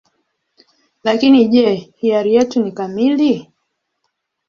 Lakini 1.03 1.45
je, 1.49 1.75
hiari 1.99 2.33
yetu 2.35 2.63
ni 2.63 2.71
kamili? 2.77 3.33